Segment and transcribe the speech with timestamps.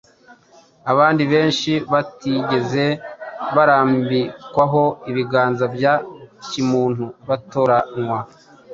[0.91, 2.85] abandi benshi batigeze
[3.55, 5.93] barambikwaho ibiganza bya
[6.49, 8.19] kimuntu batoranywa,